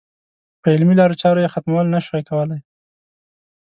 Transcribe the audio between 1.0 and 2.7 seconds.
چارو یې ختمول نه شوای کولای.